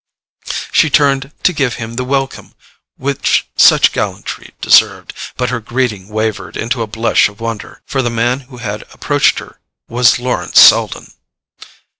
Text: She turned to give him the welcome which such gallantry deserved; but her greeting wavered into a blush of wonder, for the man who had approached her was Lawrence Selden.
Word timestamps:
She 0.71 0.89
turned 0.89 1.31
to 1.43 1.53
give 1.53 1.75
him 1.75 1.93
the 1.93 2.03
welcome 2.03 2.55
which 2.97 3.47
such 3.55 3.91
gallantry 3.91 4.55
deserved; 4.59 5.13
but 5.37 5.51
her 5.51 5.59
greeting 5.59 6.09
wavered 6.09 6.57
into 6.57 6.81
a 6.81 6.87
blush 6.87 7.29
of 7.29 7.39
wonder, 7.39 7.83
for 7.85 8.01
the 8.01 8.09
man 8.09 8.39
who 8.49 8.57
had 8.57 8.81
approached 8.93 9.37
her 9.37 9.59
was 9.87 10.17
Lawrence 10.17 10.59
Selden. 10.59 11.11